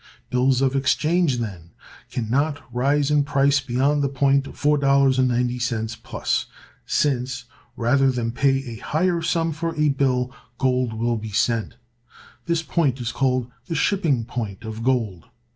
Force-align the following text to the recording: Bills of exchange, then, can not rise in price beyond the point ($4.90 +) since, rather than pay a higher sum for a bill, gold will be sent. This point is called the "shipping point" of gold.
Bills 0.31 0.63
of 0.63 0.75
exchange, 0.75 1.37
then, 1.37 1.73
can 2.09 2.27
not 2.27 2.63
rise 2.73 3.11
in 3.11 3.23
price 3.23 3.59
beyond 3.59 4.01
the 4.03 4.09
point 4.09 4.45
($4.90 4.45 6.47
+) 6.69 6.85
since, 6.87 7.45
rather 7.77 8.09
than 8.09 8.31
pay 8.31 8.63
a 8.65 8.77
higher 8.77 9.21
sum 9.21 9.51
for 9.51 9.75
a 9.79 9.89
bill, 9.89 10.33
gold 10.57 10.93
will 10.93 11.17
be 11.17 11.29
sent. 11.29 11.75
This 12.47 12.63
point 12.63 12.99
is 12.99 13.11
called 13.11 13.51
the 13.67 13.75
"shipping 13.75 14.25
point" 14.25 14.63
of 14.63 14.81
gold. 14.83 15.27